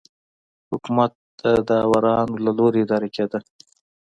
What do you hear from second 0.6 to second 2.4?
حکومت د داورانو